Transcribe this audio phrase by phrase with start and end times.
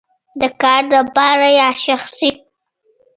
[0.41, 2.29] د کار لپاره یا شخصی؟